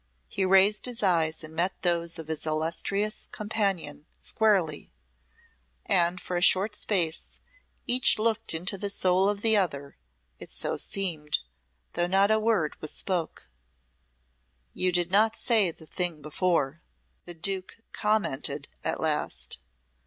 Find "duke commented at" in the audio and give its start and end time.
17.35-18.99